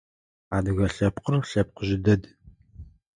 [0.55, 2.21] Адыгэ лъэпкъыр лъэпкъ жъы дэд.